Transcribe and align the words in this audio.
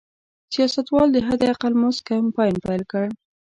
سیاستوالو 0.53 1.13
د 1.13 1.17
حداقل 1.27 1.73
مزد 1.81 2.01
کمپاین 2.09 2.55
پیل 2.65 2.81
کړ. 2.91 3.05